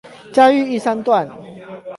[0.33, 1.29] 嘉義玉山段